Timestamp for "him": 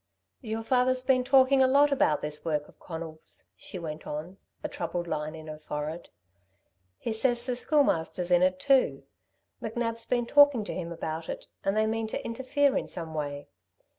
10.73-10.91